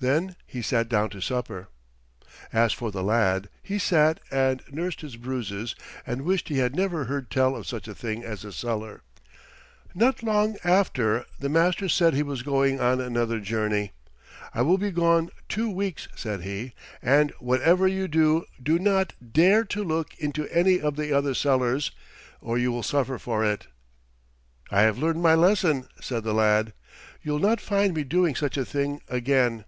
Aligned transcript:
Then 0.00 0.34
he 0.48 0.62
sat 0.62 0.88
down 0.88 1.10
to 1.10 1.20
supper. 1.20 1.68
As 2.52 2.72
for 2.72 2.90
the 2.90 3.04
lad 3.04 3.48
he 3.62 3.78
sat 3.78 4.18
and 4.32 4.60
nursed 4.68 5.02
his 5.02 5.14
bruises 5.14 5.76
and 6.04 6.22
wished 6.24 6.48
he 6.48 6.58
had 6.58 6.74
never 6.74 7.04
heard 7.04 7.30
tell 7.30 7.54
of 7.54 7.68
such 7.68 7.86
a 7.86 7.94
thing 7.94 8.24
as 8.24 8.44
a 8.44 8.52
cellar. 8.52 9.02
Not 9.94 10.24
long 10.24 10.56
after 10.64 11.24
the 11.38 11.48
master 11.48 11.88
said 11.88 12.14
he 12.14 12.24
was 12.24 12.42
going 12.42 12.80
on 12.80 13.00
another 13.00 13.38
journey. 13.38 13.92
"I 14.52 14.62
will 14.62 14.76
be 14.76 14.90
gone 14.90 15.30
two 15.48 15.70
weeks," 15.70 16.08
said 16.16 16.40
he, 16.40 16.72
"and 17.00 17.30
whatever 17.38 17.86
you 17.86 18.08
do, 18.08 18.44
do 18.60 18.80
not 18.80 19.12
dare 19.32 19.62
to 19.66 19.84
look 19.84 20.18
into 20.18 20.48
any 20.48 20.80
of 20.80 20.96
the 20.96 21.12
other 21.12 21.32
cellars, 21.32 21.92
or 22.40 22.58
you 22.58 22.72
will 22.72 22.82
suffer 22.82 23.18
for 23.18 23.44
it." 23.44 23.68
"I 24.68 24.80
have 24.82 24.98
learned 24.98 25.22
my 25.22 25.36
lesson," 25.36 25.86
said 26.00 26.24
the 26.24 26.34
lad. 26.34 26.72
"You'll 27.22 27.38
not 27.38 27.60
find 27.60 27.94
me 27.94 28.02
doing 28.02 28.34
such 28.34 28.56
a 28.56 28.64
thing 28.64 29.00
again." 29.06 29.64